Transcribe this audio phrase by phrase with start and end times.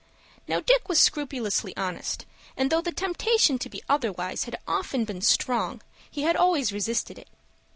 [0.47, 2.25] Now Dick was scrupulously honest,
[2.57, 7.19] and though the temptation to be otherwise had often been strong, he had always resisted
[7.19, 7.27] it.